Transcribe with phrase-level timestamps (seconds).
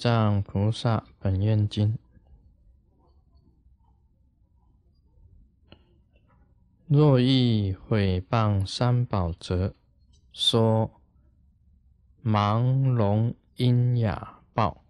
[0.00, 1.98] 藏菩萨本愿经》：
[6.86, 9.74] 若欲毁谤三宝者，
[10.32, 10.90] 说
[12.24, 14.80] 盲聋喑哑报；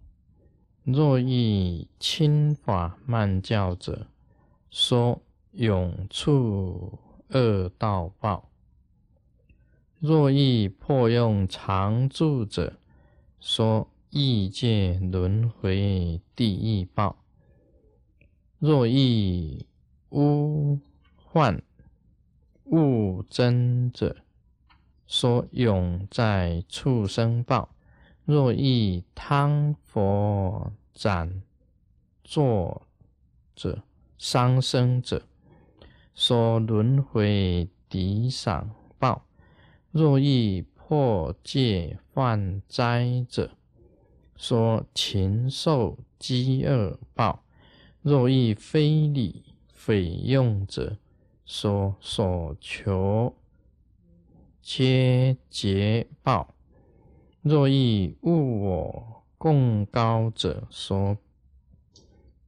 [0.84, 4.06] 若欲轻法慢教者，
[4.70, 5.20] 说
[5.50, 7.00] 永处
[7.30, 8.48] 恶道报；
[9.98, 12.78] 若欲破用常住者，
[13.40, 13.90] 说。
[14.12, 17.22] 异界轮回地狱报，
[18.58, 19.64] 若遇
[20.08, 20.80] 污
[21.14, 21.62] 患
[22.64, 24.16] 误真者，
[25.06, 27.68] 说永在畜生报；
[28.24, 31.42] 若遇贪佛斩
[32.24, 32.88] 作
[33.54, 33.84] 者
[34.18, 35.22] 伤生者，
[36.16, 39.22] 说轮回敌赏报；
[39.92, 43.52] 若遇破戒犯灾者，
[44.40, 47.44] 说禽兽饥饿报，
[48.00, 50.96] 若遇非礼匪用者，
[51.44, 53.34] 说所求
[54.62, 56.54] 皆劫报；
[57.42, 61.18] 若遇误我共高者，说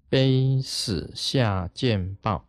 [0.08, 2.46] 悲死下见报；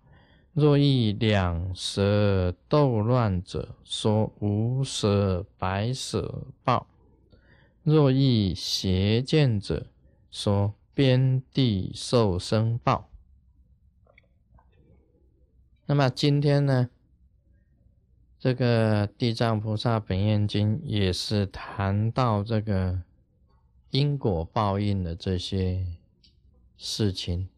[0.54, 6.88] 若遇两舌斗乱者，说无舌白舌报。
[7.84, 9.88] 若遇邪见者，
[10.32, 13.10] 说边地受生报。
[15.86, 16.90] 那么今天呢，
[18.40, 23.02] 这个地藏菩萨本愿经也是谈到这个
[23.90, 25.86] 因果报应的这些
[26.78, 27.50] 事情。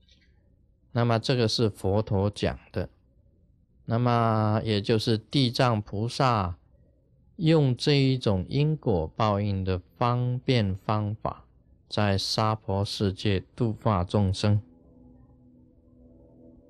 [0.94, 2.90] 那么这个是佛陀讲的，
[3.86, 6.58] 那么也就是地藏菩萨。
[7.38, 11.44] 用这一种因果报应的方便方法，
[11.90, 14.62] 在娑婆世界度化众生。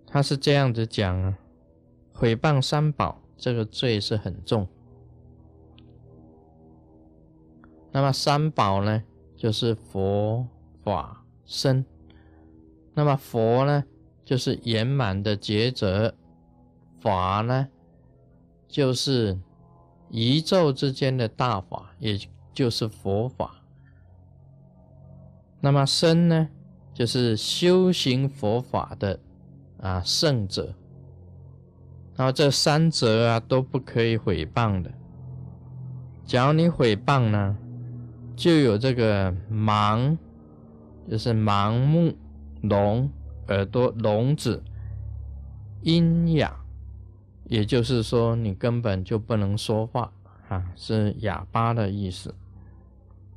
[0.08, 1.38] 他是这样子讲啊，
[2.14, 4.68] 毁谤三宝这个罪是很重。
[7.92, 9.04] 那么三宝呢，
[9.36, 10.48] 就是佛
[10.84, 11.86] 法身。
[12.94, 13.84] 那么佛呢，
[14.24, 16.16] 就是圆满的觉者；
[17.00, 17.68] 法呢，
[18.68, 19.38] 就是。
[20.16, 22.18] 宇宙之间的大法，也
[22.54, 23.56] 就是佛法。
[25.60, 26.48] 那么身呢，
[26.94, 29.20] 就是修行佛法的
[29.82, 30.74] 啊圣者。
[32.16, 34.90] 那么这三者啊都不可以毁谤的。
[36.26, 37.58] 假如你毁谤呢，
[38.38, 40.18] 就有这个盲，
[41.10, 42.16] 就是盲目
[42.62, 43.12] 聋
[43.50, 44.64] 耳朵聋子，
[45.82, 46.58] 阴哑。
[47.46, 50.12] 也就是说，你根本就不能说话
[50.50, 52.34] 啊，是哑巴的意思。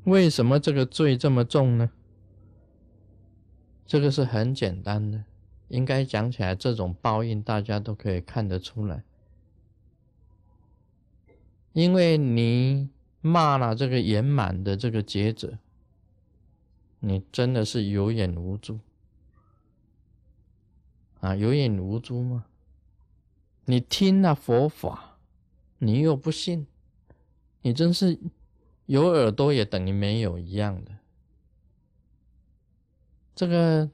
[0.05, 1.91] 为什么这个罪这么重呢？
[3.87, 5.25] 这个是很简单的，
[5.69, 9.03] 应该讲起来，这种报应大家都可以看得出来。
[11.73, 12.89] 因为你
[13.21, 15.59] 骂了这个圆满的这个劫者，
[17.01, 18.81] 你真的是有眼无珠
[21.21, 22.47] 啊，有眼无珠吗？
[23.71, 25.19] 你听了佛法，
[25.77, 26.67] 你又不信，
[27.61, 28.19] 你真是
[28.87, 30.93] 有耳朵也等于没有一样的。
[33.35, 33.91] 这个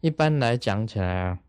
[0.00, 1.40] 一般来讲起来啊，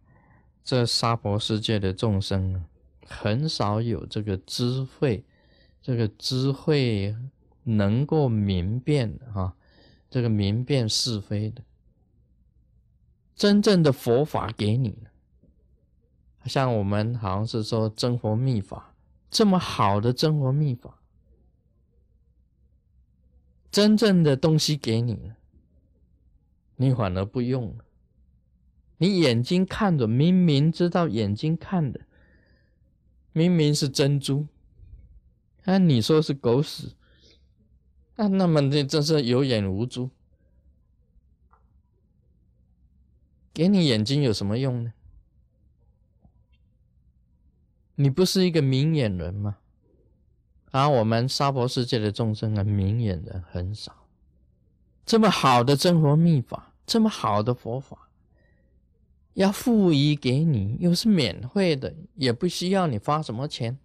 [0.61, 2.67] 这娑婆世界的众生啊
[3.05, 5.23] 很少有这个智慧，
[5.81, 7.15] 这个智慧
[7.63, 9.55] 能够明辨啊，
[10.09, 11.63] 这个明辨是非的，
[13.37, 15.11] 真正的佛法给你了。
[16.47, 18.93] 像我们好像是说真活秘法，
[19.29, 20.99] 这么好的真活秘法，
[23.69, 25.35] 真正的东西给你了，
[26.77, 27.83] 你反而不用了。
[28.97, 32.01] 你眼睛看着，明明知道眼睛看的，
[33.31, 34.47] 明明是珍珠，
[35.65, 36.95] 啊，你说是狗屎，
[38.15, 40.09] 啊，那么这真是有眼无珠，
[43.53, 44.93] 给你眼睛有什么用呢？
[47.99, 49.57] 你不是一个明眼人吗？
[50.69, 53.91] 啊我们娑婆世界的众生啊，明眼人很少。
[55.03, 58.09] 这么好的真佛秘法，这么好的佛法，
[59.33, 63.79] 要赋予给你，又是免费的，也不需要你花什么钱，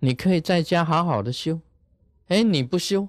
[0.00, 1.60] 你可以在家好好的修。
[2.28, 3.08] 哎，你不修，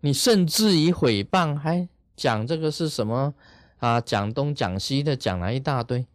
[0.00, 3.34] 你甚至于诽谤，还讲这个是什么
[3.78, 4.00] 啊？
[4.00, 6.06] 讲东讲西的，讲了一大堆。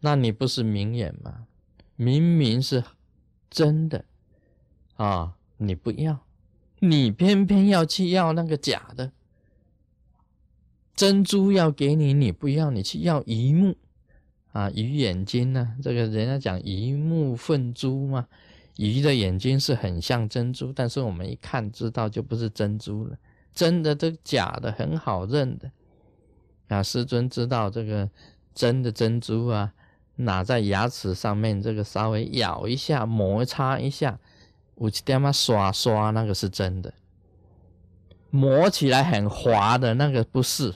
[0.00, 1.46] 那你不是明眼吗？
[1.96, 2.84] 明明是
[3.50, 4.04] 真的
[4.94, 5.34] 啊！
[5.56, 6.20] 你不要，
[6.78, 9.10] 你偏偏要去要那个假的
[10.94, 13.76] 珍珠，要给你，你不要，你去要鱼目
[14.52, 15.76] 啊，鱼眼睛呢？
[15.82, 18.28] 这个人家讲鱼目混珠嘛，
[18.76, 23.18] 鱼的眼睛是很像珍珠，但是我们一看知道就不是珍珠了，
[23.52, 25.70] 真的这假的很好认的。
[26.68, 28.08] 啊，师尊知道这个
[28.54, 29.74] 真的珍珠啊，
[30.18, 34.18] 拿在牙齿上面，这个稍微咬一下，摩擦一下。
[34.74, 36.92] 我去他妈刷刷，那个是真的，
[38.30, 40.74] 磨起来很滑的那个不是，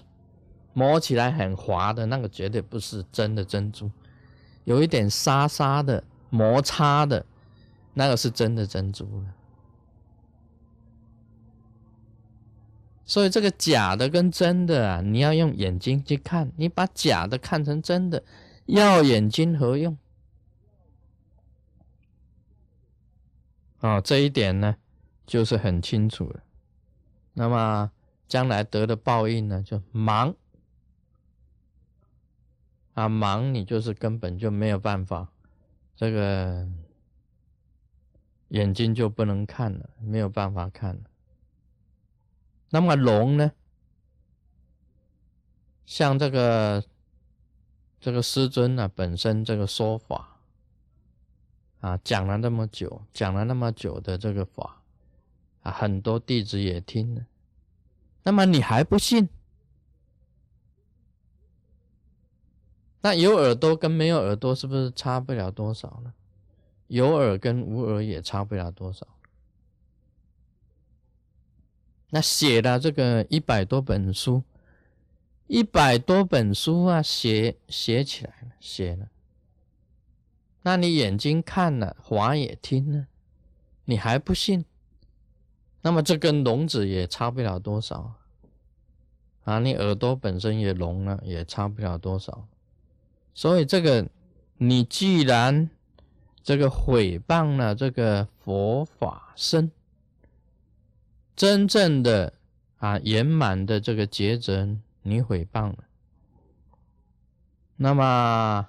[0.72, 3.90] 磨起来很滑的那个绝对不是真的珍珠，
[4.64, 7.24] 有一点沙沙的摩擦的，
[7.94, 9.34] 那个是真的珍珠了。
[13.04, 18.22] 所以这个假的跟真的啊，你要用眼睛去看，你把假的看成真的，
[18.66, 19.96] 要眼睛何用？
[23.80, 24.76] 啊，这一点呢，
[25.26, 26.42] 就是很清楚了。
[27.34, 27.90] 那么
[28.28, 30.34] 将来得的报应呢，就盲
[32.94, 35.32] 啊，盲你就是根本就没有办法，
[35.96, 36.68] 这个
[38.48, 41.02] 眼睛就不能看了，没有办法看了。
[42.70, 43.52] 那么聋呢，
[45.84, 46.84] 像这个
[48.02, 50.28] 这个师尊呢，本身这个说法。
[51.78, 54.82] 啊，讲了那么久，讲了那么久的这个法，
[55.62, 57.26] 啊，很多弟子也听了。
[58.22, 59.28] 那么你还不信？
[63.00, 66.12] 那有耳朵跟没有耳朵是不是差不了多少呢？
[66.86, 69.06] 有耳跟无耳也差不了多少。
[72.10, 74.44] 那写了这个一百多本书，
[75.46, 79.08] 一百多本书啊，写写起来了，写了。
[80.62, 83.06] 那你眼睛看了，华也听了，
[83.84, 84.64] 你还不信？
[85.82, 88.14] 那么这跟聋子也差不了多少
[89.42, 89.58] 啊！
[89.58, 92.46] 你耳朵本身也聋了，也差不了多少。
[93.34, 94.08] 所以这个，
[94.58, 95.68] 你既然
[96.44, 99.72] 这个毁谤了这个佛法身，
[101.34, 102.32] 真正的
[102.78, 105.84] 啊圆满的这个抉择，你毁谤了，
[107.76, 108.68] 那么。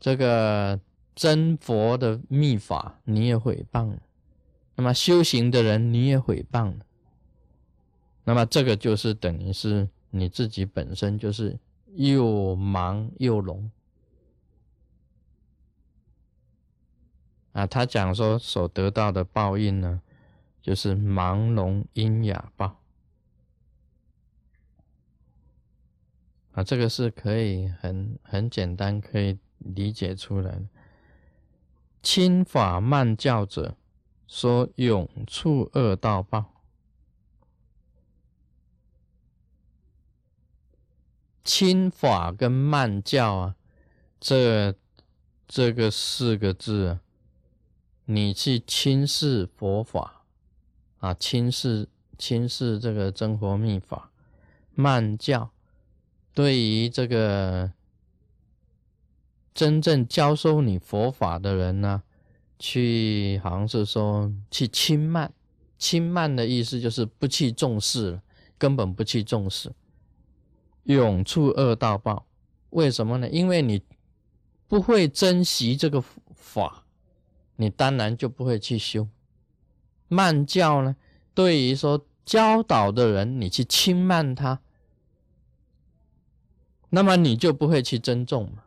[0.00, 0.78] 这个
[1.14, 4.02] 真佛的秘法你也毁谤了，
[4.74, 6.84] 那么修行的人你也毁谤了，
[8.24, 11.58] 那么这个就是等于是你自己本身就是
[11.94, 13.70] 又盲又聋
[17.52, 17.66] 啊。
[17.66, 20.02] 他讲说所得到的报应呢，
[20.60, 22.78] 就是盲聋阴哑报
[26.54, 26.64] 啊。
[26.64, 29.38] 这个是可以很很简单可以。
[29.64, 30.66] 理解出来的。
[32.02, 33.78] 轻法慢教者
[34.26, 36.60] 说永处恶道报。
[41.42, 43.56] 轻法跟慢教啊，
[44.20, 44.74] 这
[45.48, 47.00] 这个四个字啊，
[48.04, 50.26] 你去轻视佛法
[50.98, 54.10] 啊，轻视轻视这个真佛密法，
[54.74, 55.53] 慢教
[56.34, 57.72] 对于这个。
[59.54, 62.02] 真正教授你佛法的人呢，
[62.58, 65.32] 去好像是说去轻慢，
[65.78, 68.22] 轻慢的意思就是不去重视了，
[68.58, 69.72] 根本不去重视，
[70.82, 72.26] 永处恶道报。
[72.70, 73.28] 为什么呢？
[73.30, 73.80] 因为你
[74.66, 76.02] 不会珍惜这个
[76.34, 76.84] 法，
[77.54, 79.06] 你当然就不会去修。
[80.08, 80.96] 慢教呢，
[81.32, 84.60] 对于说教导的人，你去轻慢他，
[86.94, 88.62] 那么你就不会去尊重嘛。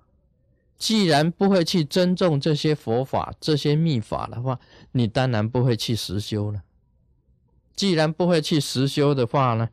[0.78, 4.60] 既然不会去尊重这些佛法、这些密法的话，
[4.92, 6.62] 你当然不会去实修了。
[7.74, 9.70] 既然不会去实修的话呢，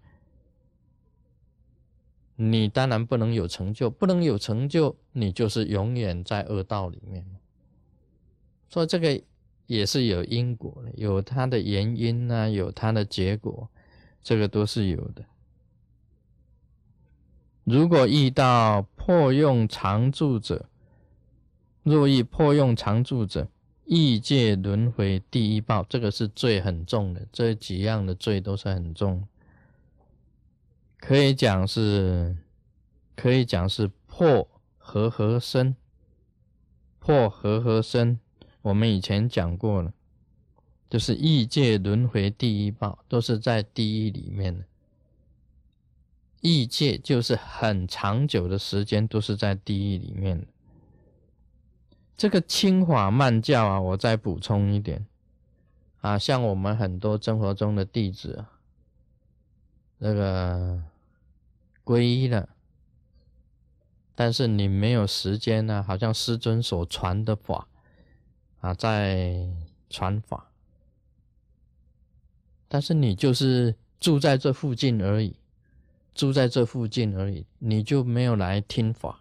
[2.37, 7.27] 你当然不能有成就，不能有成就，你就是永远在恶道里面。
[8.71, 9.21] 所以这个
[9.67, 13.69] 也是有因果的，有它的原因呢，有它的结果，
[14.23, 15.25] 这个都是有的。
[17.65, 20.69] 如果遇到破用常住者，
[21.83, 23.49] 若遇破用常住者，
[23.85, 29.27] 异界轮回第一报，这个是罪很重的，这几样的罪都是很重，
[30.99, 32.37] 可以讲是，
[33.17, 35.75] 可以讲是破和合身，
[36.99, 38.21] 破和合身，
[38.61, 39.93] 我们以前讲过了，
[40.91, 44.65] 就是异界轮回第一报，都是在第一里面的，
[46.47, 50.47] 异界就是很长久的时间都是在地狱里面的。
[52.19, 55.07] 这个轻法慢教啊，我再补充一点
[56.03, 58.45] 啊，像我们很多生活中的弟子，
[59.97, 60.83] 那个
[61.83, 62.51] 皈依了，
[64.15, 67.67] 但是你没有时间呢，好像师尊所传的法
[68.61, 69.49] 啊，在
[69.89, 70.51] 传法，
[72.69, 75.35] 但是你就是住在这附近而已，
[76.15, 79.21] 住在这附近而已，你就没有来听法。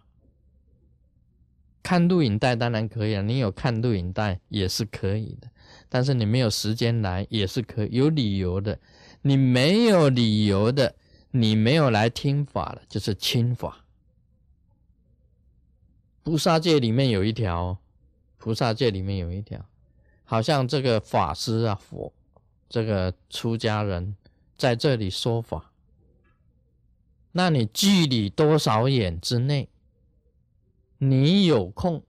[1.82, 5.50] 看录影带当然可以啊，你有看录影带也是可以的，
[5.88, 8.78] 但是你没有时间来也是可以，有理由的。
[9.20, 10.94] 你没有理由的，
[11.30, 13.84] 你没有来听法了，就是轻法。
[16.22, 17.78] 菩萨界里面有一条，
[18.38, 19.66] 菩萨界里面有一条，
[20.24, 22.12] 好像这个法师啊，佛
[22.68, 24.16] 这个出家人
[24.56, 25.70] 在这里说法，
[27.36, 29.68] 那你距离多少远之内？
[30.98, 32.04] 你有空，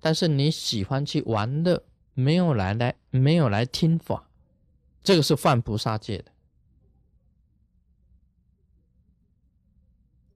[0.00, 4.28] 但是你喜欢去玩乐，没有来来，没有来听法，
[5.04, 6.32] 这个是犯菩萨戒的。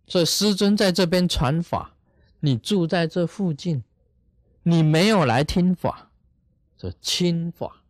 [0.07, 1.97] 所以师尊在这边传法，
[2.39, 3.83] 你住在这附近，
[4.63, 6.13] 你没有来听法，
[6.79, 7.83] 这轻法，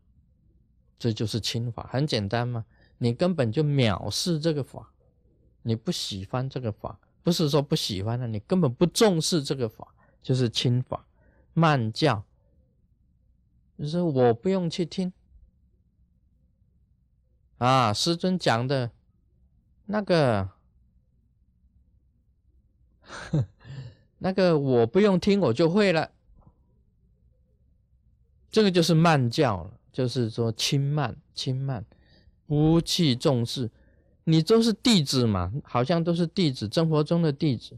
[0.99, 2.65] 这就是轻法，很简单嘛。
[2.97, 4.93] 你根本就藐视这个法，
[5.63, 6.99] 你不喜欢这个法。
[7.23, 11.07] 不是说不喜欢了，你根本不重视这个法，就是轻法、
[11.53, 12.25] 慢教。
[13.79, 15.13] 就是我不用去听
[17.59, 18.91] 啊，师尊讲的
[19.85, 20.49] 那个，
[24.19, 26.11] 那个我不用听，我就会了。
[28.51, 31.85] 这个就是慢教了，就是说轻慢、轻慢，
[32.47, 33.71] 不去重视。
[34.31, 37.77] 你都是弟子嘛，好像都是弟子，生活中的弟子。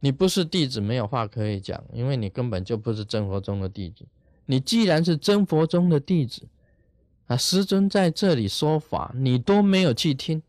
[0.00, 4.04] 你不是弟子，没有话可以讲，因为你根本就不是生活中的弟子。
[4.44, 6.46] 你既然是真佛中的弟子，
[7.26, 10.42] 啊，师尊在这里说法，你都没有去听，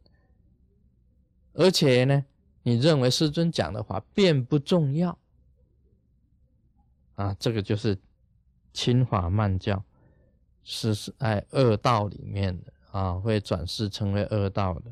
[1.54, 2.26] 而且呢，
[2.64, 5.18] 你认为师尊讲的话并不重要，
[7.16, 7.98] 啊，这个就是
[8.74, 9.82] 轻法慢教，
[10.64, 14.92] 是是在恶道里面的啊，会转世成为恶道的。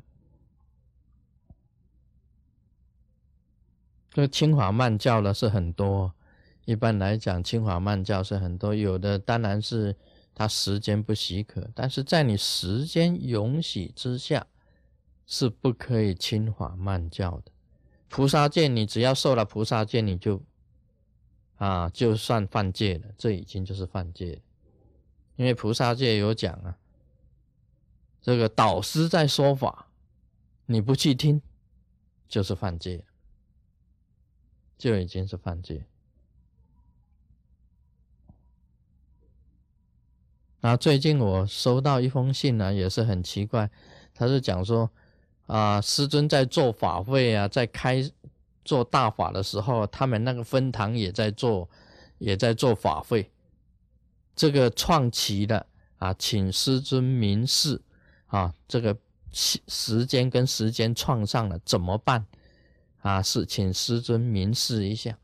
[4.12, 6.14] 这轻法慢教的是很多，
[6.66, 8.76] 一般来讲，轻法慢教是很多。
[8.76, 9.96] 有的当然是
[10.36, 14.46] 他时间不许可，但是在你时间允许之下，
[15.26, 17.52] 是不可以轻法慢教的。
[18.10, 20.44] 菩萨戒，你只要受了菩萨戒，你就
[21.56, 24.42] 啊，就算犯戒了，这已经就是犯戒。
[25.38, 26.78] 因为菩萨戒有讲啊，
[28.22, 29.88] 这个导师在说法，
[30.66, 31.42] 你不去听，
[32.28, 33.06] 就是犯戒。
[34.82, 35.86] 就已经是犯戒。
[40.62, 43.70] 那最近我收到一封信呢，也是很奇怪，
[44.16, 44.90] 他是讲说
[45.46, 48.04] 啊，师尊在做法会啊，在开
[48.66, 51.70] 做大法的时候，他们那个分堂也在做，
[52.18, 53.30] 也在做法会。
[54.36, 55.64] 这个创奇的
[55.98, 57.80] 啊，请师尊明示
[58.26, 58.98] 啊，这个
[59.32, 62.26] 时时间跟时间创上了怎么办？
[63.02, 65.18] 啊，是请师尊明示一下。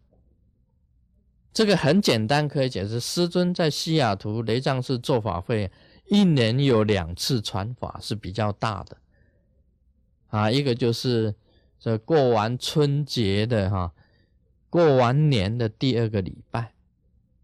[1.53, 2.99] 这个很简单，可以解释。
[2.99, 5.71] 师尊在西雅图雷藏寺做法会，
[6.07, 8.97] 一年有两次传法是比较大的。
[10.27, 11.33] 啊，一个就是
[11.79, 13.93] 这过完春节的哈，
[14.69, 16.73] 过完年的第二个礼拜；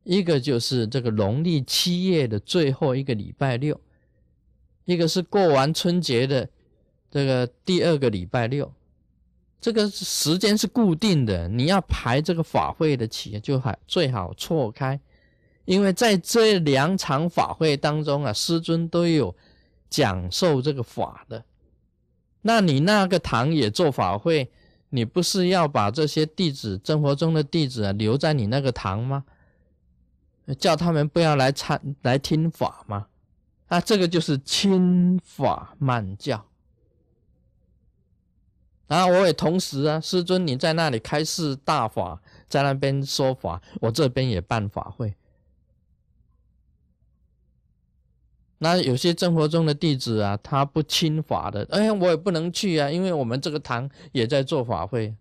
[0.03, 3.75] 一个就是这个农历七月的最后一个礼拜六；
[4.85, 6.49] 一个是过完春节的
[7.09, 8.71] 这个第二个礼拜六。
[9.63, 14.99] 这个时间是固定的，你要排这个法会的期就还最好错开，
[15.63, 19.33] 因为在这两场法会当中啊，师尊都有
[19.89, 21.45] 讲授这个法的。
[22.41, 24.51] 那你那个堂也做法会，
[24.89, 29.23] 你不是要把这些弟子生活中的弟子啊留在你那个堂吗？
[30.59, 33.07] 叫他们不要来参来听法吗？
[33.69, 36.45] 啊，这个就是轻法慢教。
[38.93, 45.15] 啊我也同时啊，师尊你在那里开示大法，在那边说法，我这边也办法会。
[48.59, 55.15] 那有些生活中的弟子啊，他不亲法的，哎，我也不能去啊，因为我们这个堂也在做法会，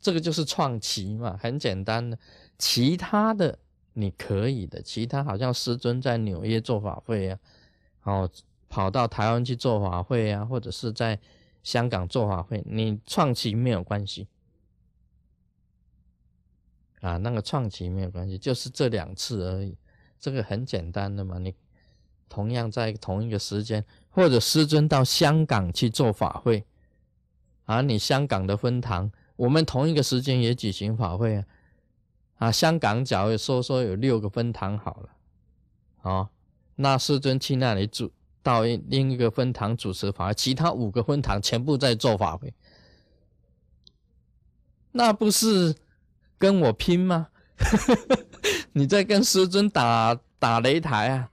[0.00, 2.16] 这个就是创奇嘛，很简单的。
[2.58, 3.58] 其他的
[3.94, 7.38] 你可以的，其他好像师尊在纽约做法会啊，
[8.04, 8.30] 哦，
[8.68, 11.18] 跑到台湾去做法会啊，或者是在。
[11.66, 14.28] 香港做法会，你创旗没有关系。
[17.00, 19.76] 啊，那个创旗没有关系，就是这两次而已，
[20.20, 21.38] 这个很简单的嘛。
[21.38, 21.52] 你
[22.28, 26.64] 同样在同一个时间，或者师尊到香港去做法会，
[27.64, 31.44] 啊，你香港的分堂，我们同一个时间也举行法会啊，
[32.36, 35.08] 啊，香港假如说说有六个分堂好了，
[36.02, 36.28] 哦，
[36.76, 38.12] 那师尊去那里主
[38.46, 42.54] 到另一个分堂主持法会，其他五个分堂全部在做法会，
[44.92, 45.74] 那不是
[46.38, 47.26] 跟我拼吗？
[48.72, 51.28] 你在跟师尊打打擂台啊？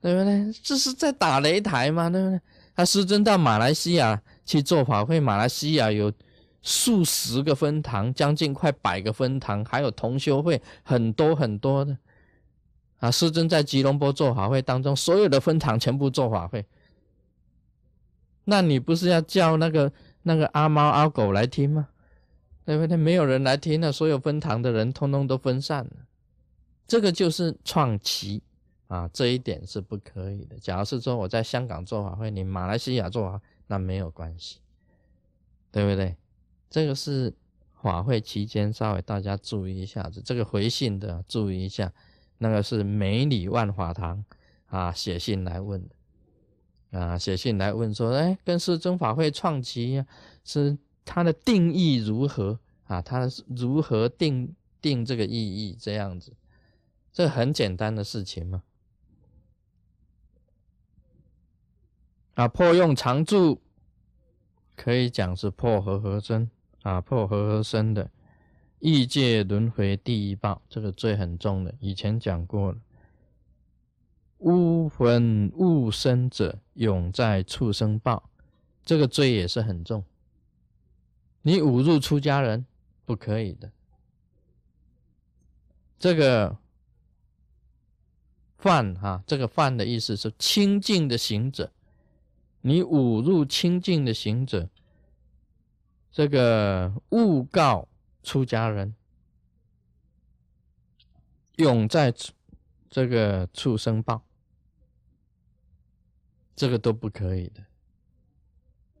[0.00, 0.52] 对不对？
[0.62, 2.08] 这是在打擂台嘛？
[2.08, 2.40] 对不对？
[2.76, 6.12] 他师尊到马来西亚去做法会，马来西亚有
[6.62, 11.98] 数十个分堂，将近快百个分堂，还有同修会很多很多的。
[13.02, 16.64] 啊，师尊在吉隆坡做法会当中，所有的分堂全部做法会。
[18.44, 19.92] 那你不是要叫那个
[20.22, 21.88] 那个阿猫阿狗来听吗？
[22.64, 22.96] 对不对？
[22.96, 26.06] 没有人来听了，所有分堂的人通通都分散了。
[26.86, 28.40] 这个就是创奇。
[28.86, 30.58] 啊，这一点是不可以的。
[30.58, 34.58] 假如是说我在香港做法会，你马来西亚做法，那没有关系，
[35.70, 36.14] 对不对？
[36.68, 37.32] 这个是
[37.80, 40.20] 法会期间稍微大家注意一下子。
[40.22, 41.90] 这个回信的注意一下，
[42.42, 44.24] 那个是美里万法堂
[44.66, 50.04] 啊写信来问的啊，写信来问说，哎，跟世尊法会创期
[50.44, 53.00] 是它的定义如何啊？
[53.00, 55.76] 它如何定定这个意义？
[55.80, 56.34] 这样子，
[57.12, 58.64] 这很简单的事情嘛。
[62.34, 63.60] 啊，破用常住，
[64.74, 66.50] 可以讲是破和合身
[66.82, 68.10] 啊，破和合身的
[68.84, 72.78] 异界轮回第一报，这个罪很重的，以前讲过了。
[74.38, 78.28] 污魂误生者，永在畜生报，
[78.84, 80.04] 这个罪也是很重。
[81.42, 82.66] 你侮辱出家人，
[83.04, 83.70] 不可以的。
[85.96, 86.56] 这个
[88.58, 91.70] 犯哈，这个犯的意思是清净的行者。
[92.62, 94.68] 你侮辱清净的行者，
[96.10, 97.86] 这个勿告
[98.22, 98.94] 出家人，
[101.56, 102.14] 永在
[102.88, 104.24] 这个畜生报，
[106.54, 107.64] 这个都不可以的。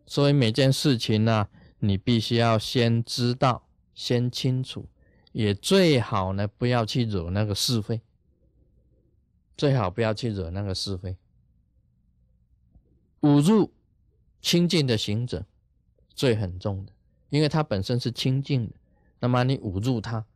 [0.06, 4.88] 所以每件事情呢，你必须要先知道，先清楚，
[5.32, 8.00] 也最好呢不要去惹那个是非，
[9.56, 11.16] 最好不要去惹那个是非。
[13.20, 13.72] 侮辱
[14.40, 15.46] 清净的行者，
[16.14, 16.92] 罪很重的，
[17.30, 18.74] 因为他本身是清净的。
[19.22, 20.26] 那么你侮辱他，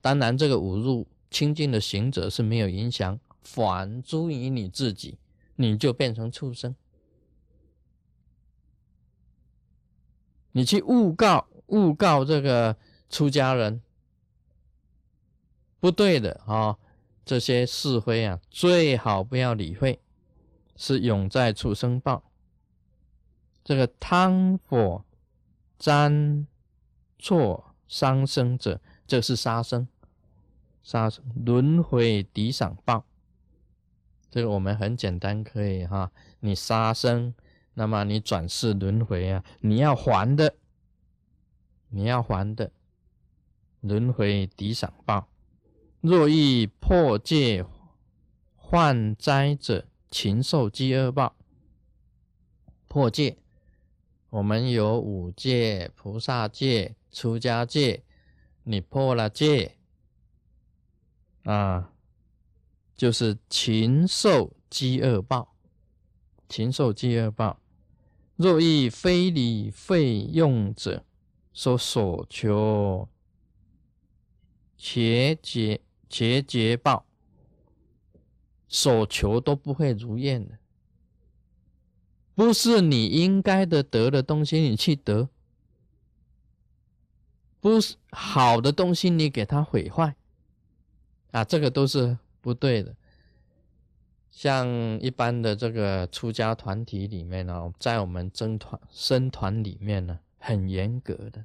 [0.00, 5.16] 当然这个侮辱清净的行者是没有影响，反诸于你自己，
[5.54, 6.74] 你就变成畜生。
[10.50, 12.76] 你去诬告诬告这个
[13.08, 13.80] 出家人，
[15.78, 16.76] 不对的啊！
[17.24, 20.00] 这些是非啊，最好不要理会，
[20.74, 22.24] 是永在畜生报。
[23.62, 25.04] 这个汤火
[25.78, 26.48] 沾
[27.20, 29.86] 错伤生者，这是杀生，
[30.82, 33.04] 杀生轮回抵赏报。
[34.30, 37.34] 这个我们很简单，可以哈，你杀生，
[37.74, 40.54] 那么你转世轮回啊，你要还的，
[41.90, 42.72] 你要还的，
[43.82, 45.28] 轮回抵赏报。
[46.00, 47.62] 若欲破戒
[48.56, 51.36] 患灾者，禽兽饥饿报。
[52.88, 53.36] 破戒。
[54.32, 58.02] 我们有五戒、菩萨戒、出家戒，
[58.62, 59.76] 你破了戒，
[61.42, 61.92] 啊，
[62.96, 65.54] 就是禽兽饥饿报，
[66.48, 67.60] 禽兽饥饿报。
[68.36, 71.04] 若欲非礼费用者，
[71.52, 73.06] 说所求
[74.78, 77.04] 且劫且劫报，
[78.66, 80.58] 所求都不会如愿的。
[82.34, 85.28] 不是你应该的得的东西，你去得；
[87.60, 90.16] 不是好的东西，你给它毁坏，
[91.30, 92.96] 啊，这个都是不对的。
[94.30, 94.66] 像
[95.00, 101.44] 一般的这个出家团体里面呢，在我们僧团僧团里面呢，很严格的。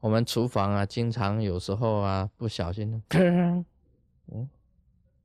[0.00, 3.64] 我们厨房啊，经常有时候啊，不小心，嗯，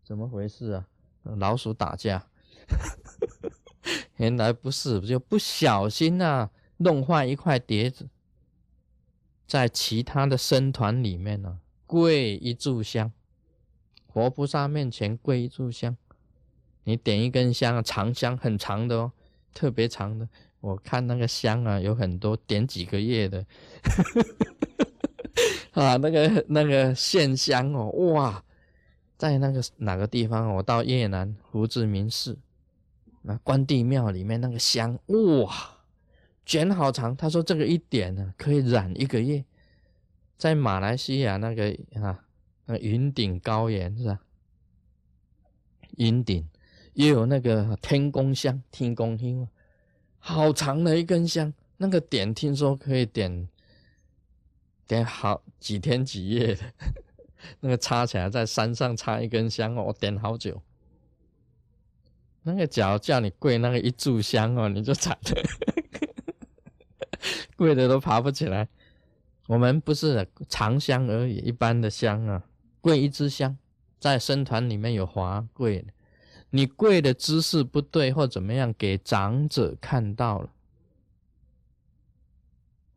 [0.04, 0.86] 怎么回事啊？
[1.24, 2.28] 老鼠打架。
[4.18, 8.08] 原来不是，就不小心啊，弄坏一块碟子，
[9.48, 13.12] 在其他的僧团里面呢，跪一炷香，
[14.08, 15.98] 活菩萨面前跪一炷香，
[16.84, 19.12] 你点一根香，长香很长的哦，
[19.54, 20.28] 特别长的，
[20.60, 23.46] 我看那个香啊，有很多点几个月的，
[25.74, 28.44] 啊，那个那个线香哦，哇，
[29.18, 32.38] 在那个哪个地方，我到越南胡志明市，
[33.22, 35.78] 那关帝庙里面那个香，哇，
[36.46, 37.16] 卷好长。
[37.16, 39.44] 他说这个一点呢可以染一个月。
[40.38, 42.26] 在马来西亚那个啊，
[42.66, 44.20] 那云顶高原是吧？
[45.98, 46.50] 云顶
[46.94, 49.48] 也有那个天宫香，天宫香，
[50.18, 53.48] 好长的一根香，那个点听说可以点
[54.88, 56.62] 点好几天几夜的。
[57.60, 60.62] 那个插起来，在山上插一根香哦，点好久。
[62.44, 65.44] 那个脚叫你跪那个一炷香哦，你就惨了，
[67.56, 68.68] 跪的都爬不起来。
[69.48, 72.44] 我们不是长香而已，一般的香啊，
[72.80, 73.58] 跪一支香，
[74.00, 75.86] 在僧团里面有华跪，
[76.52, 80.50] 你跪的姿势不对或怎么样，给长者看到了，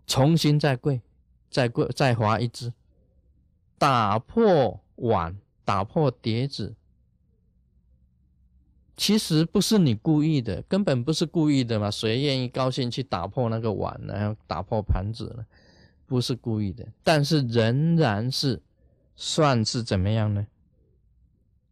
[0.06, 1.02] 重新再跪，
[1.50, 2.72] 再跪再划一支。
[3.76, 6.74] 打破碗，打破碟子，
[8.96, 11.90] 其实不是你故意的，根本不是故意的嘛。
[11.90, 14.36] 谁愿意高兴去打破那个碗呢？
[14.46, 15.44] 打破盘子呢？
[16.06, 18.62] 不是故意的，但是仍然是
[19.16, 20.46] 算是怎么样呢？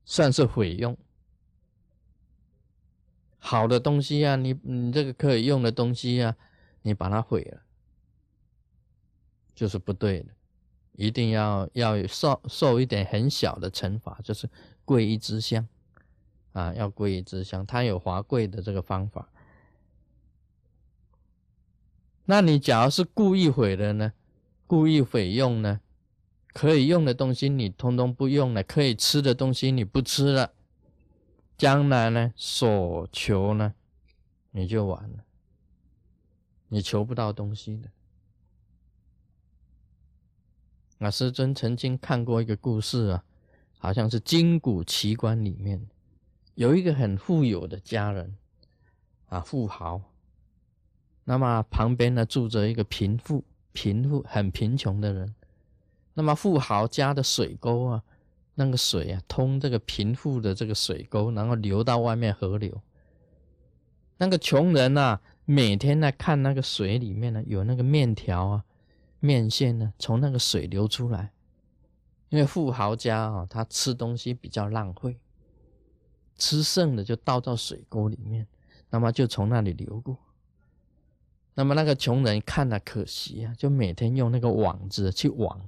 [0.04, 0.96] 算是毁用
[3.38, 4.34] 好的东西啊！
[4.36, 6.36] 你你这个可以用的东西啊，
[6.82, 7.62] 你把它毁了，
[9.54, 10.26] 就是不对的。
[10.94, 14.48] 一定要要受受一点很小的惩罚，就是
[14.84, 15.66] 跪一支香
[16.52, 17.66] 啊，要跪一支香。
[17.66, 19.28] 他有华贵的这个方法。
[22.24, 24.12] 那你假如是故意毁的呢？
[24.66, 25.80] 故意毁用呢？
[26.54, 30.52] 可以用的东西你通通不用了，可以吃的东西你不吃了，
[31.56, 33.74] 将来呢所求呢
[34.50, 35.24] 你就完了，
[36.68, 37.88] 你求不到东西的。
[40.98, 43.24] 那师尊曾经看过一个故事啊，
[43.78, 45.94] 好像是金谷奇观里面的
[46.54, 48.36] 有一个很富有的家人
[49.28, 50.00] 啊，富豪。
[51.24, 55.34] 那么旁边呢住着一个贫富、贫富很贫穷的人。
[56.14, 58.02] 那么富豪家的水沟啊，
[58.54, 62.80] 那个水啊通这个贫富的这个水沟，然后流到外面河流。
[64.18, 68.64] 那个穷人呐，每天呢看那个水里面呢有那个面条啊。
[69.24, 71.30] 面线呢，从那个水流出来，
[72.28, 75.16] 因为富豪家啊，他吃东西比较浪费，
[76.36, 78.46] 吃剩的就倒到水沟里面，
[78.90, 80.16] 那么就从那里流过。
[81.54, 85.60] 那么那个穷人看了可惜啊，就每天用那个网子去网，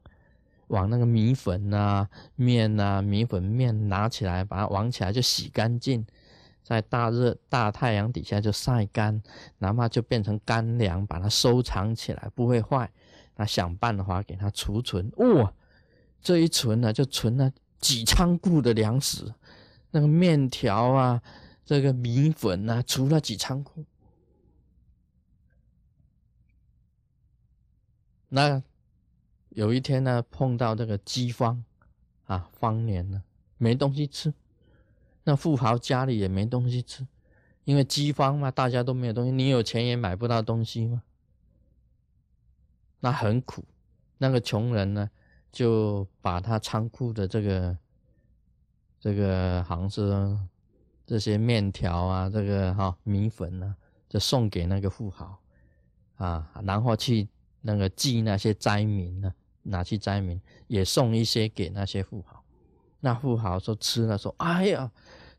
[0.68, 6.06] 网那个米粉啊、面啊、米粉面拿起来，把它网起来就洗干净，
[6.62, 9.22] 在大热大太阳底下就晒干，
[9.58, 12.90] 哪怕就变成干粮，把它收藏起来，不会坏。
[13.36, 15.52] 那想办法给它储存，哇，
[16.22, 19.34] 这一存呢，就存了几仓库的粮食，
[19.94, 21.22] 那个面条啊，
[21.64, 23.84] 这个米粉啊，储了几仓库。
[28.28, 28.60] 那
[29.50, 31.64] 有一天呢，碰到这个饥荒
[32.24, 33.22] 啊，荒年了，
[33.56, 34.34] 没东西吃。
[35.22, 37.06] 那富豪家里也没东西吃，
[37.62, 41.04] 因为饥荒嘛，大家都没有东西，你有钱也买不到东西嘛。
[42.98, 43.64] 那很苦，
[44.18, 45.08] 那个穷人呢，
[45.52, 47.78] 就把他仓库的这个
[49.04, 50.34] 这个好像是
[51.04, 53.76] 这些面条啊，这个哈米粉呢，
[54.08, 55.38] 就送给那个富豪
[56.16, 57.28] 啊，然后去
[57.60, 59.30] 那个祭那些灾民呢，
[59.64, 62.42] 拿去灾民也送一些给那些富豪。
[63.00, 64.90] 那富豪说吃了，说哎呀，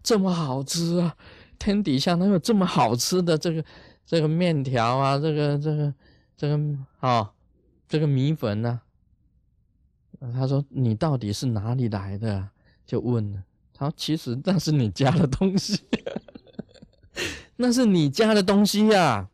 [0.04, 1.18] 这么好吃啊！
[1.58, 3.66] 天底下哪有这么好吃的这个
[4.06, 5.18] 这个面条啊？
[5.18, 5.92] 这个这个
[6.38, 7.34] 这个啊！
[7.88, 8.80] 这个米粉呢？
[10.20, 12.50] 他说：“你到底是哪里来的？”
[12.86, 13.44] 就问了。
[13.78, 15.80] 他：“其实那是你家的东西，
[17.58, 19.30] 那是你家的东西呀。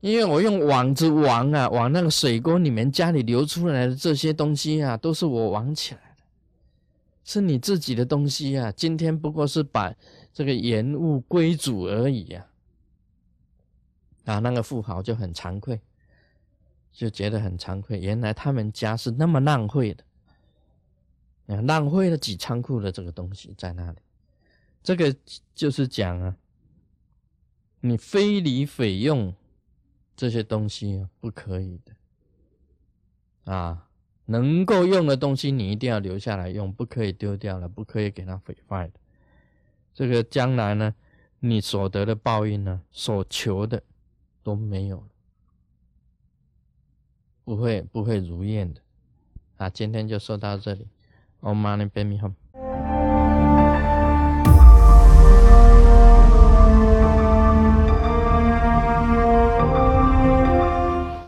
[0.00, 6.24] 因为我用网子网啊，往那个水沟里面家里流出来的这些东西啊，都是我网起来的，
[7.22, 8.72] 是你自己的东西啊。
[8.72, 9.94] 今天不过是把
[10.32, 12.46] 这个盐物归主而已呀。”
[14.24, 15.80] 啊，那个富豪就很惭愧。
[16.92, 20.02] 就觉得很惭愧，原来他们家是那么浪费的，
[21.56, 23.98] 浪费了几仓库的这个东西在那里。
[24.82, 25.14] 这个
[25.54, 26.36] 就是讲啊，
[27.80, 29.34] 你非礼非用
[30.16, 33.88] 这些东西不可以的啊，
[34.26, 39.00] 能够用的东西你一定要留下来用，不可以丢掉了，不可以给它毁坏的。
[39.92, 40.94] 这个将来呢，
[41.40, 43.82] 你所得的报应呢，所求的
[44.42, 45.08] 都没有了。
[47.44, 48.80] 不会不会如愿的，
[49.56, 50.86] 啊，今天就说到这里
[51.42, 52.34] o mano em pé mi ham